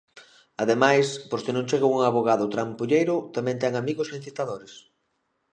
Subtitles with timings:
[0.63, 4.73] Ademais, por se non chega un avogado trampulleiro, tamén ten amigos incitadores.